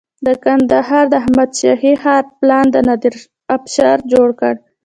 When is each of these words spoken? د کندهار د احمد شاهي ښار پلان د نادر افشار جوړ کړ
د 0.25 0.27
کندهار 0.43 1.03
د 1.09 1.13
احمد 1.21 1.49
شاهي 1.59 1.93
ښار 2.01 2.23
پلان 2.39 2.65
د 2.71 2.77
نادر 2.87 3.13
افشار 3.55 3.97
جوړ 4.13 4.29
کړ 4.39 4.53